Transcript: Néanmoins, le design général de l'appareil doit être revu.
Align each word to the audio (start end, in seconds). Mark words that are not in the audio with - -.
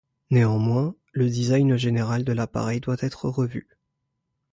Néanmoins, 0.31 0.95
le 1.11 1.27
design 1.29 1.77
général 1.77 2.23
de 2.23 2.33
l'appareil 2.33 2.79
doit 2.79 2.95
être 3.01 3.25
revu. 3.29 3.67